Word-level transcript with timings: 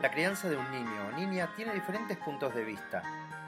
La 0.00 0.10
crianza 0.10 0.48
de 0.48 0.56
un 0.56 0.70
niño 0.70 1.08
o 1.08 1.12
niña 1.12 1.52
tiene 1.56 1.74
diferentes 1.74 2.16
puntos 2.16 2.54
de 2.54 2.64
vista. 2.64 3.02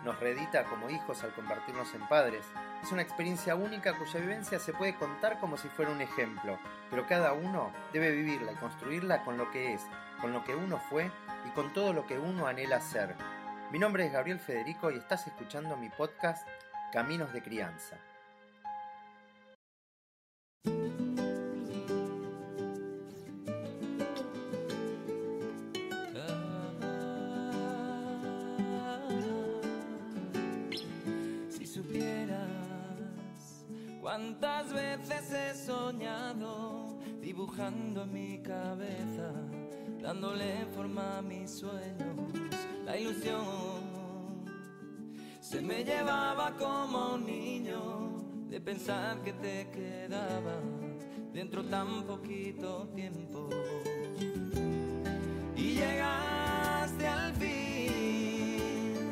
Nos 0.04 0.20
reedita 0.20 0.64
como 0.64 0.90
hijos 0.90 1.22
al 1.24 1.32
convertirnos 1.32 1.94
en 1.94 2.06
padres. 2.08 2.44
Es 2.82 2.92
una 2.92 3.00
experiencia 3.00 3.54
única 3.54 3.96
cuya 3.96 4.20
vivencia 4.20 4.58
se 4.58 4.74
puede 4.74 4.94
contar 4.94 5.40
como 5.40 5.56
si 5.56 5.68
fuera 5.68 5.90
un 5.90 6.02
ejemplo, 6.02 6.58
pero 6.90 7.06
cada 7.06 7.32
uno 7.32 7.72
debe 7.94 8.10
vivirla 8.10 8.52
y 8.52 8.56
construirla 8.56 9.24
con 9.24 9.38
lo 9.38 9.50
que 9.50 9.72
es, 9.72 9.86
con 10.20 10.34
lo 10.34 10.44
que 10.44 10.54
uno 10.54 10.78
fue 10.90 11.10
y 11.46 11.50
con 11.52 11.72
todo 11.72 11.94
lo 11.94 12.06
que 12.06 12.18
uno 12.18 12.46
anhela 12.46 12.82
ser. 12.82 13.14
Mi 13.70 13.78
nombre 13.78 14.04
es 14.04 14.12
Gabriel 14.12 14.38
Federico 14.38 14.90
y 14.90 14.98
estás 14.98 15.26
escuchando 15.26 15.78
mi 15.78 15.88
podcast 15.88 16.46
Caminos 16.92 17.32
de 17.32 17.42
Crianza. 17.42 17.96
Cuántas 34.12 34.70
veces 34.74 35.32
he 35.32 35.54
soñado 35.54 36.98
dibujando 37.22 38.02
en 38.02 38.12
mi 38.12 38.42
cabeza, 38.42 39.32
dándole 40.02 40.66
forma 40.74 41.16
a 41.16 41.22
mis 41.22 41.50
sueños, 41.50 42.30
la 42.84 42.98
ilusión 42.98 43.42
se 45.40 45.62
me 45.62 45.82
llevaba 45.82 46.54
como 46.58 47.14
un 47.14 47.24
niño 47.24 48.22
de 48.50 48.60
pensar 48.60 49.22
que 49.22 49.32
te 49.32 49.70
quedaba 49.70 50.60
dentro 51.32 51.64
tan 51.64 52.02
poquito 52.02 52.88
tiempo. 52.94 53.48
Y 55.56 55.72
llegaste 55.72 57.06
al 57.08 57.32
fin 57.36 59.10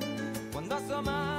cuando 0.53 0.75
asomaba 0.75 1.30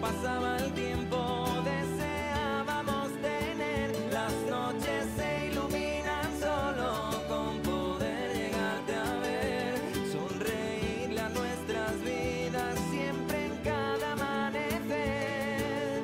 pasaba 0.00 0.56
el 0.58 0.72
tiempo 0.74 1.46
deseábamos 1.64 3.10
tener. 3.20 3.90
Las 4.12 4.32
noches 4.48 5.06
se 5.16 5.50
iluminan 5.50 6.38
solo 6.38 7.22
con 7.28 7.60
poder 7.62 8.32
llegarte 8.34 8.94
a 8.94 9.18
ver. 9.20 9.74
Sonreírle 10.12 11.20
a 11.20 11.28
nuestras 11.30 11.94
vidas 12.02 12.78
siempre 12.90 13.46
en 13.46 13.56
cada 13.64 14.12
amanecer. 14.12 16.02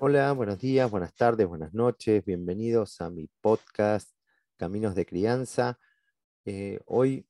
Hola, 0.00 0.32
buenos 0.32 0.58
días, 0.58 0.90
buenas 0.90 1.14
tardes, 1.14 1.46
buenas 1.46 1.72
noches, 1.72 2.24
bienvenidos 2.24 3.00
a 3.00 3.10
mi 3.10 3.28
podcast 3.40 4.13
Caminos 4.56 4.94
de 4.94 5.06
Crianza. 5.06 5.78
Eh, 6.44 6.80
hoy 6.86 7.26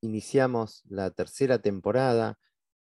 iniciamos 0.00 0.82
la 0.88 1.10
tercera 1.10 1.60
temporada 1.60 2.38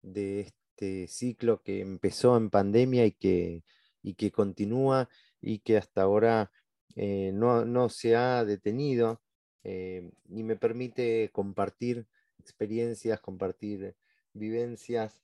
de 0.02 0.42
este 0.42 1.08
ciclo 1.08 1.62
que 1.64 1.82
empezó 1.82 2.38
en 2.38 2.50
pandemia 2.50 3.06
y 3.06 3.12
que, 3.12 3.64
y 4.02 4.14
que 4.14 4.32
continúa 4.32 5.10
y 5.42 5.60
que 5.60 5.78
hasta 5.78 6.04
ahora 6.04 6.52
eh, 6.96 7.32
no, 7.34 7.66
no 7.66 7.90
se 7.90 8.16
ha 8.16 8.46
detenido 8.46 9.22
eh, 9.64 10.10
y 10.30 10.44
me 10.44 10.56
permite 10.56 11.30
compartir 11.32 12.08
experiencias, 12.40 13.20
compartir 13.20 13.96
vivencias, 14.34 15.22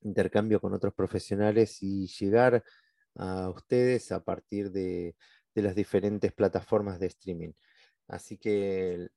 intercambio 0.00 0.60
con 0.60 0.72
otros 0.72 0.94
profesionales 0.94 1.82
y 1.82 2.06
llegar 2.06 2.64
a 3.16 3.50
ustedes 3.50 4.12
a 4.12 4.24
partir 4.24 4.70
de, 4.70 5.16
de 5.58 5.62
las 5.64 5.74
diferentes 5.74 6.32
plataformas 6.32 7.00
de 7.00 7.06
streaming. 7.08 7.52
Así 8.06 8.38
que 8.38 9.08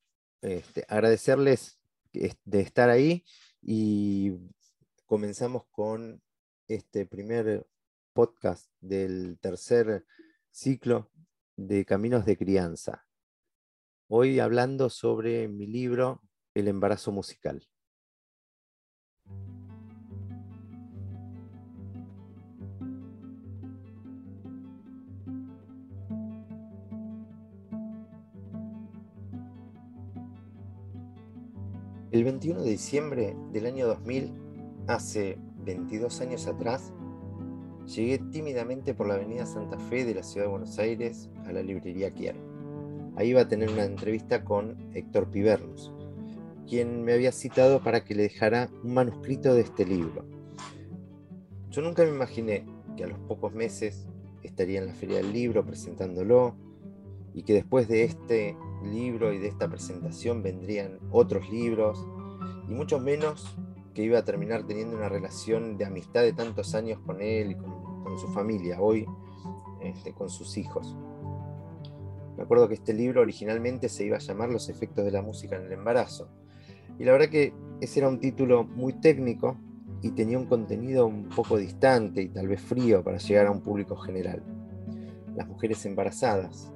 este, 0.42 0.84
agradecerles 0.88 1.80
es- 2.14 2.38
de 2.46 2.62
estar 2.62 2.90
ahí 2.90 3.24
y 3.62 4.34
comenzamos 5.06 5.68
con 5.70 6.20
este 6.68 7.06
primer 7.06 7.68
podcast 8.14 8.72
del 8.80 9.38
tercer 9.40 10.04
ciclo 10.50 11.12
de 11.56 11.86
Caminos 11.86 12.26
de 12.26 12.38
Crianza. 12.38 13.06
Hoy 14.08 14.40
hablando 14.40 14.90
sobre 14.90 15.48
mi 15.48 15.68
libro 15.68 16.24
El 16.56 16.68
embarazo 16.68 17.12
musical. 17.12 17.68
El 32.12 32.26
21 32.26 32.64
de 32.64 32.72
diciembre 32.72 33.38
del 33.54 33.66
año 33.66 33.88
2000, 33.88 34.34
hace 34.88 35.38
22 35.64 36.20
años 36.20 36.46
atrás, 36.46 36.92
llegué 37.86 38.20
tímidamente 38.34 38.94
por 38.94 39.08
la 39.08 39.14
avenida 39.14 39.46
Santa 39.46 39.80
Fe 39.80 40.04
de 40.04 40.16
la 40.16 40.24
ciudad 40.24 40.48
de 40.48 40.52
Buenos 40.52 40.78
Aires 40.78 41.30
a 41.46 41.54
la 41.54 41.64
librería 41.64 42.14
Kier. 42.14 42.36
Ahí 43.16 43.30
iba 43.30 43.40
a 43.40 43.48
tener 43.48 43.70
una 43.70 43.86
entrevista 43.86 44.44
con 44.44 44.76
Héctor 44.94 45.32
Pivernus, 45.32 45.94
quien 46.68 47.02
me 47.06 47.14
había 47.14 47.32
citado 47.32 47.82
para 47.82 48.04
que 48.04 48.14
le 48.14 48.24
dejara 48.24 48.70
un 48.84 48.94
manuscrito 48.94 49.54
de 49.54 49.62
este 49.62 49.86
libro. 49.86 50.26
Yo 51.70 51.82
nunca 51.82 52.04
me 52.04 52.10
imaginé 52.10 52.66
que 52.98 53.06
a 53.06 53.08
los 53.08 53.20
pocos 53.20 53.54
meses 53.54 54.06
estaría 54.44 54.80
en 54.80 54.88
la 54.88 54.94
Feria 54.94 55.18
del 55.18 55.32
Libro 55.32 55.66
presentándolo 55.66 56.58
y 57.34 57.44
que 57.44 57.54
después 57.54 57.88
de 57.88 58.04
este 58.04 58.58
libro 58.84 59.34
y 59.34 59.40
de 59.40 59.48
esta 59.48 59.68
presentación 59.68 60.44
vendrían 60.44 61.00
otros 61.12 61.50
libros 61.50 62.06
y 62.68 62.74
mucho 62.74 63.00
menos 63.00 63.56
que 63.94 64.04
iba 64.04 64.20
a 64.20 64.26
terminar 64.26 64.66
teniendo 64.66 64.96
una 64.96 65.10
relación 65.10 65.78
de 65.78 65.86
amistad 65.86 66.22
de 66.22 66.34
tantos 66.34 66.76
años 66.76 67.00
con 67.06 67.22
él 67.22 67.52
y 67.52 67.56
con, 67.56 67.82
su 68.20 68.28
familia, 68.28 68.82
hoy 68.82 69.06
este, 69.82 70.14
con 70.14 70.30
sus 70.30 70.58
hijos. 70.58 70.98
Me 72.36 72.44
acuerdo 72.44 72.68
que 72.68 72.74
este 72.74 72.94
libro 72.94 73.22
originalmente 73.22 73.88
se 73.88 74.06
iba 74.06 74.18
a 74.18 74.20
llamar 74.20 74.50
Los 74.50 74.68
efectos 74.68 75.06
de 75.06 75.12
la 75.12 75.22
música 75.22 75.56
en 75.56 75.64
el 75.64 75.72
embarazo. 75.72 76.28
Y 77.00 77.06
la 77.06 77.14
verdad 77.14 77.30
que 77.30 77.54
ese 77.80 78.00
era 78.00 78.10
un 78.10 78.20
título 78.20 78.64
muy 78.64 78.94
técnico 78.94 79.58
y 80.02 80.12
tenía 80.12 80.38
un 80.38 80.46
contenido 80.46 81.06
un 81.06 81.30
poco 81.30 81.58
distante 81.58 82.22
y 82.22 82.30
tal 82.30 82.48
vez 82.48 82.62
frío 82.62 83.04
para 83.04 83.18
llegar 83.18 83.48
a 83.48 83.52
un 83.52 83.62
público 83.62 83.96
general. 83.96 84.44
Las 85.36 85.48
mujeres 85.48 85.86
embarazadas. 85.86 86.72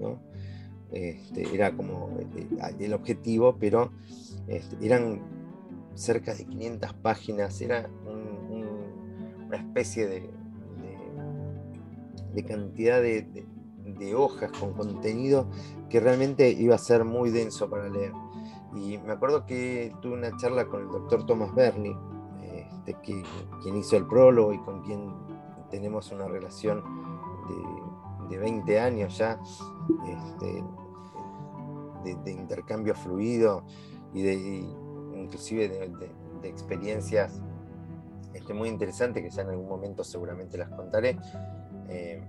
¿no? 0.00 0.20
Este, 0.92 1.54
era 1.54 1.76
como 1.76 2.16
eh, 2.36 2.48
el 2.80 2.94
objetivo, 2.94 3.56
pero 3.58 3.92
este, 4.46 4.76
eran 4.84 5.20
cerca 5.94 6.34
de 6.34 6.44
500 6.46 6.94
páginas, 6.94 7.60
era 7.60 7.90
un- 8.06 8.54
un- 8.56 9.46
una 9.48 9.56
especie 9.56 10.06
de, 10.06 10.30
cantidad 12.46 13.02
de, 13.02 13.26
hojas 14.14 14.52
con 14.52 14.74
contenido 14.74 15.48
que 15.90 15.98
realmente 15.98 16.50
iba 16.50 16.74
a 16.76 16.78
ser 16.78 17.04
muy 17.04 17.30
denso 17.30 17.68
para 17.68 17.88
leer. 17.88 18.12
Y 18.74 18.96
me 18.98 19.12
acuerdo 19.12 19.44
que 19.44 19.92
tuve 20.00 20.14
una 20.14 20.36
charla 20.36 20.66
con 20.66 20.82
el 20.82 20.88
doctor 20.88 21.26
Thomas 21.26 21.52
Berni, 21.54 21.96
este, 22.54 22.94
que, 23.02 23.22
quien 23.62 23.76
hizo 23.76 23.96
el 23.96 24.06
prólogo 24.06 24.52
y 24.52 24.58
con 24.58 24.82
quien 24.82 25.10
tenemos 25.70 26.12
una 26.12 26.28
relación 26.28 26.82
de, 27.48 27.87
de 28.28 28.38
20 28.38 28.80
años 28.80 29.18
ya, 29.18 29.38
este, 30.06 30.64
de, 32.04 32.14
de 32.24 32.32
intercambio 32.32 32.94
fluido 32.94 33.64
y 34.12 34.22
de 34.22 34.34
inclusive 35.14 35.68
de, 35.68 36.48
experiencias 36.48 37.42
este, 38.32 38.54
muy 38.54 38.68
interesantes 38.68 39.22
que 39.22 39.30
ya 39.30 39.42
en 39.42 39.48
algún 39.48 39.68
momento 39.68 40.04
seguramente 40.04 40.56
las 40.56 40.70
contaré. 40.70 41.18
Eh, 41.88 42.22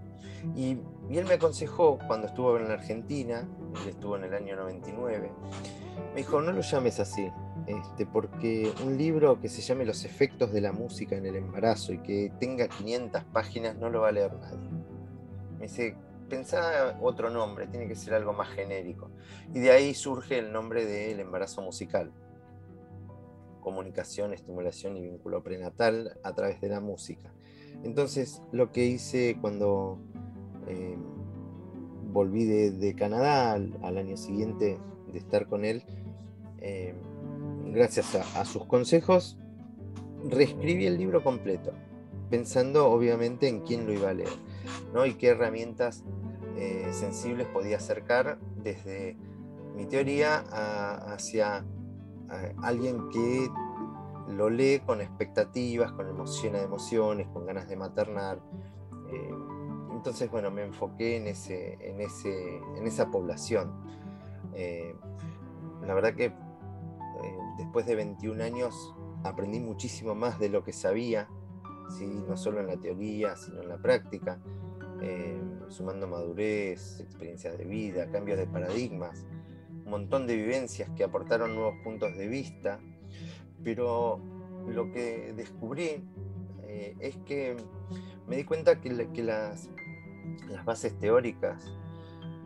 y, 0.55 0.77
y 1.09 1.17
él 1.17 1.25
me 1.25 1.33
aconsejó 1.33 1.99
cuando 2.07 2.27
estuvo 2.27 2.57
en 2.57 2.67
la 2.67 2.75
Argentina, 2.75 3.47
él 3.83 3.89
estuvo 3.89 4.15
en 4.15 4.23
el 4.23 4.33
año 4.33 4.55
99, 4.55 5.31
me 6.13 6.15
dijo, 6.15 6.41
no 6.41 6.51
lo 6.51 6.61
llames 6.61 6.99
así, 6.99 7.29
este, 7.67 8.05
porque 8.05 8.71
un 8.85 8.97
libro 8.97 9.39
que 9.39 9.49
se 9.49 9.61
llame 9.61 9.85
Los 9.85 10.05
efectos 10.05 10.51
de 10.51 10.61
la 10.61 10.71
música 10.71 11.15
en 11.15 11.25
el 11.25 11.35
embarazo 11.35 11.93
y 11.93 11.99
que 11.99 12.31
tenga 12.39 12.67
500 12.67 13.23
páginas 13.25 13.75
no 13.77 13.89
lo 13.89 14.01
va 14.01 14.09
a 14.09 14.11
leer 14.11 14.33
nadie. 14.33 14.78
Me 15.59 15.67
dice, 15.67 15.93
pensá 16.29 16.97
otro 17.01 17.29
nombre, 17.29 17.67
tiene 17.67 17.87
que 17.87 17.95
ser 17.95 18.13
algo 18.13 18.31
más 18.31 18.47
genérico. 18.49 19.09
Y 19.53 19.59
de 19.59 19.71
ahí 19.71 19.93
surge 19.93 20.39
el 20.39 20.53
nombre 20.53 20.85
del 20.85 21.19
embarazo 21.19 21.61
musical. 21.61 22.13
Comunicación, 23.59 24.33
estimulación 24.33 24.95
y 24.95 25.01
vínculo 25.01 25.43
prenatal 25.43 26.17
a 26.23 26.33
través 26.33 26.61
de 26.61 26.69
la 26.69 26.79
música. 26.79 27.33
Entonces, 27.83 28.41
lo 28.53 28.71
que 28.71 28.85
hice 28.85 29.37
cuando 29.41 29.99
eh, 30.67 30.97
volví 32.11 32.45
de, 32.45 32.95
Canadá 32.95 33.53
al, 33.53 33.97
año 33.97 34.15
siguiente 34.15 34.79
de 35.11 35.19
estar 35.19 35.47
con 35.47 35.65
él, 35.65 35.83
eh, 36.59 36.95
gracias 37.65 38.15
a, 38.15 38.45
sus 38.45 38.65
consejos, 38.65 39.37
reescribí 40.23 40.85
el 40.85 40.97
libro 40.97 41.21
completo, 41.21 41.73
pensando 42.29 42.89
obviamente 42.89 43.47
en 43.47 43.61
quién 43.61 43.85
lo 43.85 43.93
iba 43.93 44.09
a 44.09 44.13
leer 44.13 44.29
¿no? 44.93 45.05
y 45.05 45.13
qué 45.15 45.29
herramientas 45.29 46.03
eh, 46.55 46.89
sensibles 46.91 47.47
podía 47.47 47.77
acercar 47.77 48.39
desde 48.57 49.17
mi 49.75 49.85
teoría 49.85 50.39
hacia 51.13 51.65
alguien 52.61 53.09
que 53.09 53.49
lo 54.27 54.49
lee 54.49 54.81
con 54.85 55.01
expectativas, 55.01 55.91
con 55.93 56.07
emoción 56.07 56.53
de 56.53 56.61
emociones, 56.61 57.27
con 57.29 57.45
ganas 57.45 57.67
de 57.67 57.75
maternar. 57.75 58.39
Eh, 59.11 59.31
entonces, 59.91 60.29
bueno, 60.29 60.51
me 60.51 60.63
enfoqué 60.63 61.17
en, 61.17 61.27
ese, 61.27 61.77
en, 61.81 62.01
ese, 62.01 62.57
en 62.77 62.85
esa 62.85 63.09
población. 63.09 63.71
Eh, 64.53 64.95
la 65.81 65.93
verdad 65.93 66.13
que 66.13 66.33
después 67.57 67.85
de 67.85 67.95
21 67.95 68.43
años 68.43 68.95
aprendí 69.23 69.59
muchísimo 69.59 70.15
más 70.15 70.39
de 70.39 70.49
lo 70.49 70.63
que 70.63 70.73
sabía, 70.73 71.27
¿sí? 71.97 72.23
no 72.27 72.37
solo 72.37 72.61
en 72.61 72.67
la 72.67 72.77
teoría, 72.77 73.35
sino 73.35 73.61
en 73.61 73.69
la 73.69 73.77
práctica, 73.77 74.39
sumando 75.69 76.07
madurez, 76.07 76.99
experiencias 76.99 77.57
de 77.57 77.65
vida, 77.65 78.09
cambios 78.11 78.37
de 78.37 78.47
paradigmas, 78.47 79.25
un 79.85 79.91
montón 79.91 80.27
de 80.27 80.35
vivencias 80.35 80.89
que 80.95 81.03
aportaron 81.03 81.55
nuevos 81.55 81.75
puntos 81.83 82.15
de 82.17 82.27
vista. 82.27 82.79
Pero 83.63 84.19
lo 84.67 84.91
que 84.91 85.33
descubrí 85.35 86.03
eh, 86.63 86.95
es 86.99 87.17
que 87.25 87.57
me 88.27 88.37
di 88.37 88.43
cuenta 88.43 88.79
que, 88.79 88.91
las, 89.23 89.69
bases 90.63 90.97
teóricas 90.99 91.71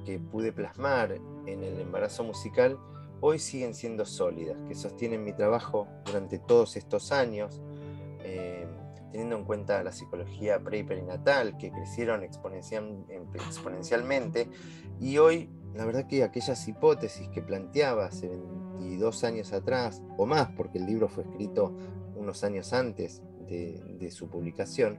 que 0.06 0.20
pude 0.20 0.52
plasmar 0.54 1.14
en 1.46 1.64
el 1.64 1.80
embarazo 1.80 2.24
musical 2.24 2.80
hoy 3.20 3.40
siguen 3.40 3.74
siendo 3.74 4.06
sólidas, 4.06 4.58
que 4.68 4.76
sostienen 4.76 5.24
mi 5.24 5.34
trabajo 5.34 5.88
durante 6.06 6.40
todos 6.40 6.76
estos 6.78 7.12
años, 7.12 7.62
eh, 7.62 7.73
teniendo 9.14 9.38
en 9.38 9.46
cuenta 9.46 9.82
la 9.84 9.92
psicología 9.92 10.60
pre 10.60 10.80
y 10.80 10.84
perinatal, 10.84 11.56
que 11.56 11.72
crecieron 11.72 12.24
exponencialmente, 12.24 14.50
y 15.00 15.20
hoy 15.20 15.52
la 15.76 15.86
verdad 15.86 16.08
que 16.08 16.24
aquellas 16.24 16.68
hipótesis 16.68 17.30
que 17.30 17.44
planteaba 17.44 18.08
hace 18.08 18.28
22 18.28 19.24
años 19.24 19.54
atrás, 19.54 20.02
o 20.18 20.26
más, 20.26 20.50
porque 20.58 20.80
el 20.80 20.88
libro 20.88 21.10
fue 21.10 21.26
escrito 21.26 21.78
unos 22.16 22.44
años 22.44 22.74
antes 22.74 23.22
de, 23.48 24.10
su 24.10 24.30
publicación, 24.30 24.98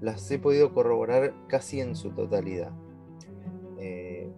las 0.00 0.28
he 0.28 0.40
podido 0.40 0.74
corroborar 0.74 1.32
casi 1.46 1.80
en 1.80 1.94
su 1.94 2.10
totalidad. 2.10 2.72
Eh, 3.78 4.28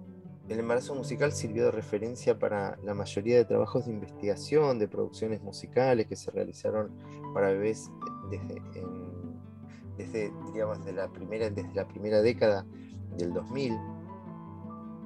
el 0.50 0.58
embarazo 0.58 0.94
musical 0.94 1.32
sirvió 1.32 1.64
de 1.64 1.70
referencia 1.70 2.38
para 2.38 2.76
la 2.82 2.92
mayoría 2.92 3.38
de 3.38 3.46
trabajos 3.46 3.86
de 3.86 3.92
investigación, 3.92 4.78
de 4.78 4.86
producciones 4.86 5.42
musicales 5.42 6.06
que 6.06 6.16
se 6.16 6.30
realizaron 6.30 6.90
para 7.32 7.48
bebés 7.48 7.90
desde, 8.30 8.62
desde, 9.96 10.32
digamos, 10.52 10.78
la 10.92 11.08
primera, 11.08 11.50
desde 11.50 11.74
la 11.74 11.86
primera 11.86 12.20
década 12.20 12.64
del 13.16 13.32
2000 13.32 13.78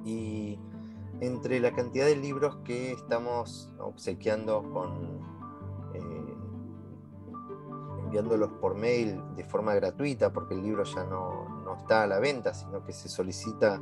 y 0.05 0.59
entre 1.21 1.59
la 1.59 1.71
cantidad 1.71 2.05
de 2.05 2.15
libros 2.15 2.57
que 2.63 2.91
estamos 2.91 3.71
obsequiando 3.79 4.63
con 4.71 5.19
eh, 5.93 6.35
enviándolos 8.03 8.51
por 8.53 8.75
mail 8.75 9.21
de 9.35 9.43
forma 9.43 9.73
gratuita, 9.73 10.31
porque 10.31 10.53
el 10.53 10.63
libro 10.63 10.83
ya 10.83 11.03
no, 11.05 11.75
está 11.77 12.03
a 12.03 12.07
la 12.07 12.19
venta, 12.19 12.53
sino 12.53 12.83
que 12.83 12.93
se 12.93 13.09
solicita 13.09 13.79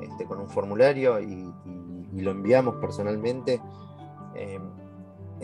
este, 0.00 0.24
con 0.24 0.40
un 0.40 0.48
formulario 0.48 1.20
y, 1.20 1.52
lo 2.12 2.30
enviamos 2.30 2.76
personalmente. 2.76 3.60
Eh, 4.36 4.60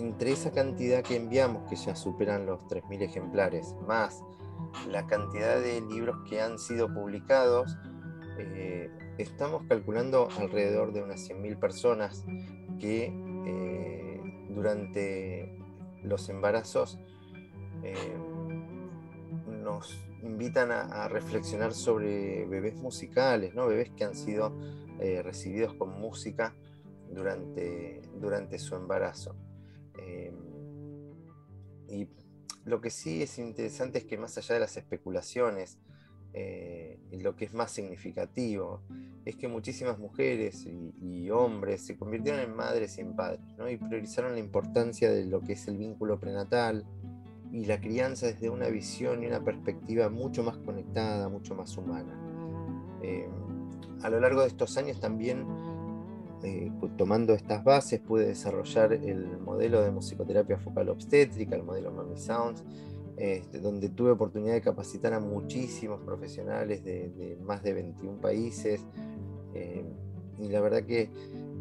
entre 0.00 0.32
esa 0.32 0.50
cantidad 0.50 1.02
que 1.02 1.16
enviamos, 1.16 1.68
que 1.68 1.76
ya 1.76 1.94
superan 1.94 2.46
los 2.46 2.62
3.000 2.64 3.02
ejemplares, 3.02 3.74
más 3.86 4.22
la 4.88 5.06
cantidad 5.06 5.60
de 5.60 5.80
libros 5.82 6.16
que 6.28 6.40
han 6.40 6.58
sido 6.58 6.92
publicados, 6.92 7.76
eh, 8.38 8.90
estamos 9.18 9.62
calculando 9.68 10.28
alrededor 10.38 10.92
de 10.92 11.02
unas 11.02 11.28
100.000 11.28 11.58
personas 11.58 12.24
que 12.78 13.12
eh, 13.46 14.46
durante 14.48 15.58
los 16.02 16.28
embarazos 16.30 16.98
eh, 17.82 18.16
nos 19.62 19.98
invitan 20.22 20.70
a, 20.72 21.08
reflexionar 21.08 21.72
sobre 21.72 22.46
bebés 22.46 22.76
musicales, 22.76 23.54
¿no? 23.54 23.66
bebés 23.66 23.90
que 23.90 24.04
han 24.04 24.14
sido 24.14 24.56
recibidos 25.22 25.72
con 25.74 25.98
música 25.98 26.54
durante, 27.10 28.02
durante 28.20 28.58
su 28.58 28.76
embarazo. 28.76 29.34
Y 31.88 32.08
lo 32.64 32.80
que 32.80 32.90
sí 32.90 33.22
es 33.22 33.38
interesante 33.38 33.98
es 33.98 34.04
que 34.04 34.18
más 34.18 34.36
allá 34.38 34.54
de 34.54 34.60
las 34.60 34.76
especulaciones, 34.76 35.78
eh, 36.32 36.98
lo 37.10 37.34
que 37.34 37.44
es 37.44 37.54
más 37.54 37.72
significativo 37.72 38.82
es 39.24 39.34
que 39.34 39.48
muchísimas 39.48 39.98
mujeres 39.98 40.64
y, 40.66 41.28
hombres 41.30 41.86
se 41.86 41.96
convirtieron 41.96 42.40
en 42.40 42.56
madres 42.56 42.98
y 42.98 43.02
en 43.02 43.14
padres 43.14 43.40
y 43.70 43.76
priorizaron 43.76 44.32
la 44.32 44.40
importancia 44.40 45.10
de 45.10 45.24
lo 45.26 45.40
que 45.42 45.52
es 45.52 45.68
el 45.68 45.76
vínculo 45.76 46.18
prenatal 46.18 46.84
y 47.52 47.66
la 47.66 47.80
crianza 47.80 48.26
desde 48.26 48.50
una 48.50 48.68
visión 48.68 49.22
y 49.22 49.26
una 49.26 49.44
perspectiva 49.44 50.08
mucho 50.08 50.42
más 50.42 50.56
conectada, 50.58 51.28
mucho 51.28 51.54
más 51.54 51.76
humana. 51.76 52.18
Eh, 53.02 53.28
a 54.02 54.10
lo 54.10 54.18
largo 54.18 54.40
de 54.40 54.48
estos 54.48 54.76
años 54.76 54.98
también, 54.98 55.46
eh, 56.42 56.72
tomando 56.96 57.34
estas 57.34 57.62
bases, 57.64 58.00
pude 58.00 58.26
desarrollar 58.26 58.92
el 58.92 59.38
modelo 59.38 59.82
de 59.82 59.90
musicoterapia 59.90 60.58
focal 60.58 60.88
obstétrica, 60.88 61.56
el 61.56 61.62
modelo 61.62 61.92
Mami 61.92 62.16
Sounds, 62.16 62.64
este, 63.16 63.60
donde 63.60 63.90
tuve 63.90 64.12
oportunidad 64.12 64.54
de 64.54 64.62
capacitar 64.62 65.12
a 65.12 65.20
muchísimos 65.20 66.00
profesionales 66.00 66.82
de, 66.84 67.38
más 67.42 67.62
de 67.62 67.74
21 67.74 68.20
países. 68.20 68.86
Eh, 69.54 69.84
y 70.38 70.48
la 70.48 70.60
verdad 70.60 70.84
que, 70.84 71.10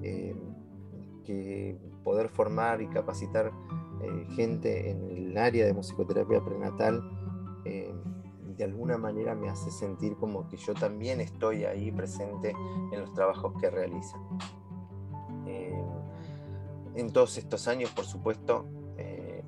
eh, 0.04 0.36
que, 1.26 1.78
poder 2.04 2.30
formar 2.30 2.82
y 2.82 2.88
capacitar 2.88 3.52
gente 4.36 4.90
en 4.90 5.04
el 5.04 5.38
área 5.38 5.66
de 5.66 5.74
musicoterapia 5.74 6.44
prenatal 6.44 7.04
de 8.60 8.66
alguna 8.66 8.98
manera 8.98 9.36
me 9.36 9.50
hace 9.50 9.72
sentir 9.72 10.18
como 10.18 10.50
que 10.50 10.58
yo 10.58 10.74
también 10.74 11.22
estoy 11.22 11.64
ahí 11.64 11.92
presente 11.94 12.54
en 12.92 13.00
los 13.00 13.14
trabajos 13.14 13.54
que 13.60 13.70
realizan. 13.70 14.22
En 17.00 17.12
todos 17.12 17.38
estos 17.38 17.68
años, 17.68 17.92
por 17.92 18.06
supuesto, 18.06 18.66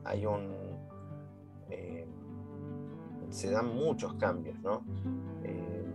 hay 0.04 0.26
un, 0.26 0.62
se 3.32 3.50
dan 3.50 3.74
muchos 3.74 4.14
cambios, 4.16 4.60
¿no? 4.62 4.84
Eh, 5.44 5.86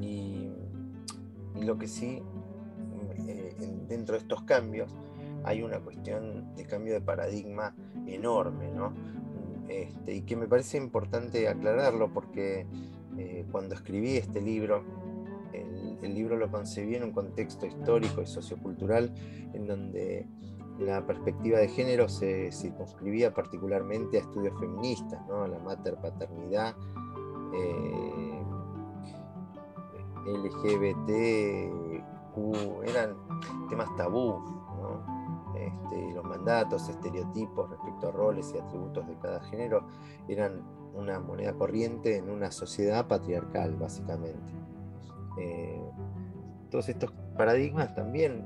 y, 0.00 0.48
lo 1.64 1.76
que 1.76 1.86
sí, 1.86 2.22
eh, 3.28 3.54
dentro 3.88 4.14
de 4.14 4.22
estos 4.22 4.42
cambios, 4.42 4.90
hay 5.44 5.62
una 5.62 5.80
cuestión 5.80 6.54
de 6.56 6.64
cambio 6.64 6.94
de 6.94 7.00
paradigma 7.00 7.74
enorme, 8.06 8.70
¿no? 8.72 8.92
Este, 9.68 10.14
y 10.16 10.22
que 10.22 10.34
me 10.34 10.46
parece 10.48 10.78
importante 10.78 11.48
aclararlo 11.48 12.12
porque 12.12 12.66
eh, 13.18 13.44
cuando 13.50 13.74
escribí 13.74 14.16
este 14.16 14.40
libro, 14.40 14.82
el, 15.52 16.14
libro 16.14 16.36
lo 16.36 16.50
concebí 16.50 16.96
en 16.96 17.04
un 17.04 17.12
contexto 17.12 17.66
histórico 17.66 18.22
y 18.22 18.26
sociocultural 18.26 19.14
en 19.54 19.66
donde 19.66 20.26
la 20.84 21.06
perspectiva 21.06 21.58
de 21.58 21.68
género 21.68 22.08
se 22.08 22.50
circunscribía 22.52 23.32
particularmente 23.32 24.18
a 24.18 24.20
estudios 24.20 24.58
feministas, 24.58 25.20
la 25.28 25.58
mater 25.58 25.96
paternidad, 25.96 26.74
eh, 27.54 28.42
LGBT, 30.26 31.70
eran 32.84 33.16
temas 33.68 33.94
tabú, 33.96 34.40
este, 35.54 36.12
los 36.14 36.24
mandatos, 36.24 36.88
estereotipos 36.88 37.70
respecto 37.70 38.08
a 38.08 38.12
roles 38.12 38.52
y 38.54 38.58
atributos 38.58 39.06
de 39.06 39.16
cada 39.16 39.40
género 39.44 39.86
eran 40.28 40.62
una 40.94 41.20
moneda 41.20 41.52
corriente 41.54 42.16
en 42.16 42.30
una 42.30 42.50
sociedad 42.50 43.06
patriarcal, 43.06 43.76
básicamente. 43.76 44.52
Eh, 45.38 45.82
todos 46.70 46.88
estos 46.88 47.12
paradigmas 47.36 47.94
también 47.94 48.44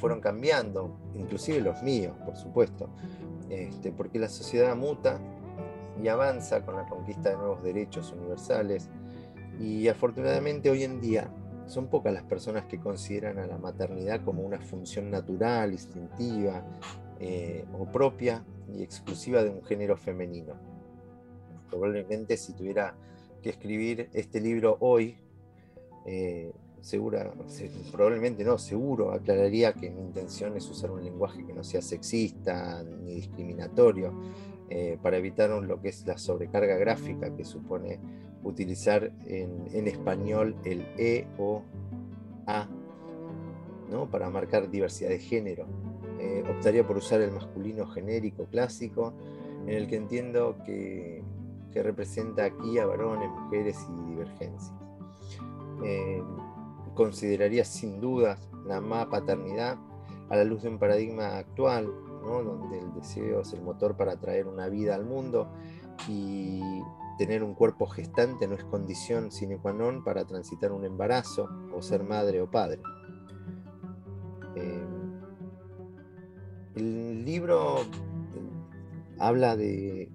fueron 0.00 0.20
cambiando, 0.20 0.96
inclusive 1.14 1.60
los 1.60 1.82
míos, 1.82 2.16
por 2.24 2.36
supuesto, 2.36 2.88
este, 3.50 3.92
porque 3.92 4.18
la 4.18 4.28
sociedad 4.28 4.74
muta 4.74 5.20
y 6.02 6.08
avanza 6.08 6.64
con 6.64 6.76
la 6.76 6.86
conquista 6.86 7.30
de 7.30 7.36
nuevos 7.36 7.62
derechos 7.62 8.12
universales 8.12 8.88
y 9.60 9.86
afortunadamente 9.88 10.70
hoy 10.70 10.84
en 10.84 11.00
día 11.00 11.30
son 11.66 11.88
pocas 11.88 12.12
las 12.12 12.24
personas 12.24 12.64
que 12.64 12.80
consideran 12.80 13.38
a 13.38 13.46
la 13.46 13.58
maternidad 13.58 14.24
como 14.24 14.42
una 14.42 14.58
función 14.60 15.10
natural, 15.10 15.72
instintiva 15.72 16.64
eh, 17.20 17.64
o 17.78 17.84
propia 17.84 18.42
y 18.74 18.82
exclusiva 18.82 19.44
de 19.44 19.50
un 19.50 19.62
género 19.62 19.96
femenino. 19.96 20.54
Probablemente 21.68 22.36
si 22.36 22.54
tuviera 22.54 22.96
que 23.42 23.50
escribir 23.50 24.08
este 24.14 24.40
libro 24.40 24.78
hoy, 24.80 25.18
eh, 26.06 26.52
segura, 26.80 27.32
probablemente 27.92 28.44
no, 28.44 28.58
seguro, 28.58 29.12
aclararía 29.12 29.72
que 29.72 29.90
mi 29.90 30.00
intención 30.00 30.56
es 30.56 30.68
usar 30.68 30.90
un 30.90 31.04
lenguaje 31.04 31.44
que 31.44 31.52
no 31.52 31.62
sea 31.62 31.82
sexista 31.82 32.82
ni 32.82 33.14
discriminatorio, 33.14 34.12
eh, 34.68 34.98
para 35.02 35.16
evitar 35.16 35.50
lo 35.50 35.80
que 35.80 35.88
es 35.88 36.06
la 36.06 36.16
sobrecarga 36.16 36.76
gráfica 36.76 37.34
que 37.34 37.44
supone 37.44 37.98
utilizar 38.44 39.12
en, 39.26 39.86
español 39.86 40.56
el 40.64 40.86
E 40.96 41.26
o 41.38 41.62
A, 42.46 42.68
¿no? 43.90 44.08
para 44.08 44.30
marcar 44.30 44.70
diversidad 44.70 45.10
de 45.10 45.18
género. 45.18 45.66
Eh, 46.20 46.44
optaría 46.48 46.86
por 46.86 46.96
usar 46.96 47.20
el 47.20 47.32
masculino 47.32 47.86
genérico 47.86 48.44
clásico, 48.44 49.14
en 49.66 49.74
el 49.74 49.88
que 49.88 49.96
entiendo 49.96 50.56
que, 50.64 51.22
representa 51.72 52.44
aquí 52.44 52.78
a 52.78 52.86
varones, 52.86 53.30
mujeres 53.30 53.78
y 53.88 54.10
divergencias. 54.10 54.72
Eh, 55.84 56.20
consideraría 57.00 57.64
sin 57.64 57.98
duda 57.98 58.36
la 58.66 58.82
más 58.82 59.06
paternidad 59.06 59.78
a 60.28 60.36
la 60.36 60.44
luz 60.44 60.64
de 60.64 60.68
un 60.68 60.78
paradigma 60.78 61.38
actual 61.38 61.90
donde 62.22 62.78
el 62.78 62.92
deseo 62.92 63.40
es 63.40 63.54
el 63.54 63.62
motor 63.62 63.96
para 63.96 64.20
traer 64.20 64.46
una 64.46 64.68
vida 64.68 64.96
al 64.96 65.06
mundo 65.06 65.50
y 66.06 66.60
tener 67.16 67.42
un 67.42 67.54
cuerpo 67.54 67.86
gestante 67.86 68.46
no 68.46 68.54
es 68.54 68.64
condición 68.64 69.32
sine 69.32 69.56
qua 69.56 69.72
non 69.72 70.04
para 70.04 70.26
transitar 70.26 70.72
un 70.72 70.84
embarazo 70.84 71.48
o 71.72 71.80
ser 71.80 72.04
madre 72.04 72.42
o 72.42 72.50
padre. 72.50 72.82
Eh, 74.56 74.84
el 76.76 77.24
libro 77.24 77.80
habla 79.18 79.56
de, 79.56 80.12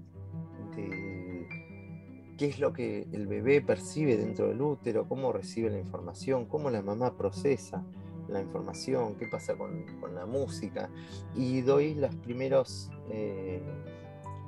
qué 2.38 2.48
es 2.48 2.60
lo 2.60 2.74
que 2.74 3.08
el 3.12 3.28
bebé 3.28 3.62
percibe 3.62 4.18
dentro 4.18 4.48
del 4.48 4.62
útero, 4.62 5.08
cómo 5.08 5.32
recibe 5.32 5.70
la 5.70 5.80
información, 5.80 6.46
cómo 6.46 6.70
la 6.70 6.82
mamá 6.82 7.18
procesa 7.18 7.84
la 8.28 8.42
información, 8.42 9.16
qué 9.16 9.28
pasa 9.28 9.56
con, 9.56 9.86
la 10.14 10.26
música, 10.26 10.90
y 11.36 11.62
doy 11.62 11.94
los 11.94 12.16
primeros 12.16 12.90
eh, 13.10 13.62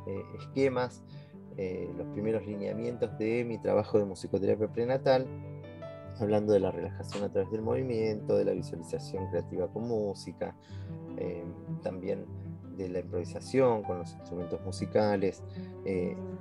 eh, 0.07 0.23
esquemas, 0.39 1.03
eh, 1.57 1.89
los 1.97 2.07
primeros 2.07 2.45
lineamientos 2.45 3.17
de 3.17 3.43
mi 3.45 3.57
trabajo 3.59 3.99
de 3.99 4.05
musicoterapia 4.05 4.67
prenatal, 4.67 5.27
hablando 6.19 6.53
de 6.53 6.59
la 6.59 6.71
relajación 6.71 7.23
a 7.23 7.29
través 7.29 7.51
del 7.51 7.61
movimiento, 7.61 8.35
de 8.35 8.45
la 8.45 8.53
visualización 8.53 9.29
creativa 9.29 9.67
con 9.67 9.87
música, 9.87 10.55
también 11.81 12.25
de 12.75 12.89
la 12.89 12.99
improvisación 12.99 13.81
con 13.81 13.99
los 13.99 14.13
instrumentos 14.13 14.61
musicales 14.63 15.43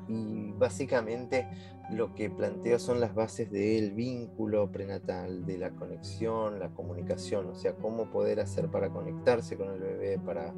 y 0.08 0.52
básicamente 0.52 1.48
lo 1.90 2.14
que 2.14 2.30
planteo 2.30 2.78
son 2.78 3.00
las 3.00 3.14
bases 3.14 3.50
del 3.50 3.92
vínculo 3.92 4.70
prenatal, 4.70 5.46
de 5.46 5.58
la 5.58 5.70
conexión, 5.70 6.58
la 6.58 6.70
comunicación, 6.70 7.46
o 7.46 7.54
sea, 7.54 7.75
cómo 7.75 8.10
poder 8.10 8.40
hacer 8.40 8.68
para 8.68 8.90
conectarse 8.90 9.56
con 9.56 9.70
el 9.70 9.80
bebé, 9.80 10.18
para, 10.18 10.52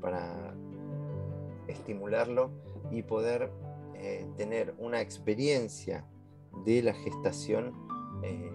para 0.00 0.54
estimularlo 1.68 2.50
y 2.90 3.02
poder 3.02 3.50
eh, 3.94 4.26
tener 4.36 4.74
una 4.78 5.00
experiencia 5.00 6.04
de 6.64 6.82
la 6.82 6.94
gestación 6.94 7.72
eh, 8.22 8.52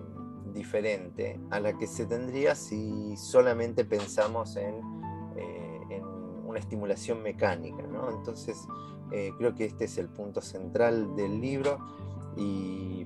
diferente 0.54 1.40
a 1.50 1.60
la 1.60 1.78
que 1.78 1.88
se 1.88 2.06
tendría 2.06 2.56
si 2.56 3.16
solamente 3.16 3.86
pensamos 3.86 4.58
en, 4.58 4.76
eh, 5.38 5.82
en 5.90 6.04
una 6.46 6.60
estimulación 6.60 7.24
mecánica. 7.24 7.84
¿no? 7.84 8.10
Entonces, 8.12 8.68
eh, 9.12 9.34
creo 9.38 9.54
que 9.56 9.66
este 9.66 9.86
es 9.86 9.98
el 9.98 10.08
punto 10.10 10.42
central 10.42 11.16
del 11.16 11.42
libro. 11.42 11.80
Y, 12.38 13.06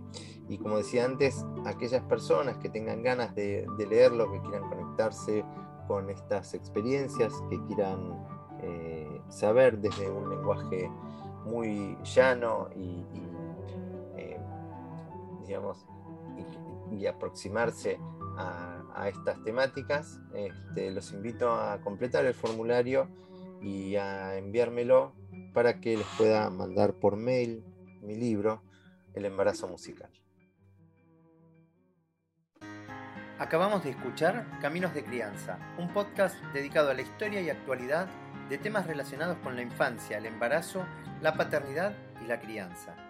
como 0.61 0.77
decía 0.77 1.05
antes, 1.05 1.43
aquellas 1.65 2.03
personas 2.03 2.57
que 2.57 2.69
tengan 2.69 3.01
ganas 3.01 3.35
de, 3.35 3.65
leerlo, 3.89 4.31
que 4.31 4.39
quieran 4.41 4.69
conectarse 4.69 5.43
con 5.87 6.09
estas 6.09 6.53
experiencias, 6.53 7.33
que 7.49 7.59
quieran 7.65 8.25
eh, 8.61 9.21
saber 9.29 9.79
desde 9.79 10.09
un 10.09 10.29
lenguaje 10.29 10.89
muy 11.45 11.97
llano 12.03 12.69
y, 12.75 13.03
eh, 14.17 14.39
digamos, 15.45 15.85
y, 16.91 17.05
aproximarse 17.07 17.99
a, 18.37 19.09
estas 19.09 19.43
temáticas, 19.43 20.19
este, 20.33 20.89
los 20.89 21.11
invito 21.11 21.51
a 21.51 21.79
completar 21.81 22.25
el 22.25 22.33
formulario 22.33 23.07
y 23.65 23.95
a 23.95 24.37
enviármelo 24.37 25.15
para 25.51 25.81
que 25.81 25.97
les 25.97 26.05
pueda 26.17 26.47
mandar 26.51 26.93
por 26.93 27.17
mail 27.17 27.65
mi 28.01 28.15
libro, 28.15 28.61
El 29.15 29.25
embarazo 29.25 29.67
musical. 29.67 30.11
Acabamos 33.39 33.83
de 33.83 33.89
escuchar 33.89 34.59
Caminos 34.61 34.93
de 34.93 35.03
Crianza, 35.03 35.57
un 35.79 35.91
podcast 35.91 36.39
dedicado 36.53 36.91
a 36.91 36.93
la 36.93 37.01
historia 37.01 37.41
y 37.41 37.49
actualidad 37.49 38.07
de 38.49 38.59
temas 38.59 38.85
relacionados 38.85 39.37
con 39.39 39.55
la 39.55 39.63
infancia, 39.63 40.19
el 40.19 40.27
embarazo, 40.27 40.85
la 41.21 41.33
paternidad 41.33 41.95
y 42.23 42.27
la 42.27 42.39
crianza. 42.39 43.04